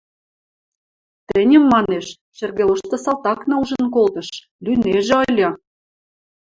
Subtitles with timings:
[1.27, 2.05] Тӹньӹм,– манеш,–
[2.37, 4.29] шӹргӹ лошты салтакна ужын колтыш,
[4.63, 5.49] лӱнежӹ ыльы!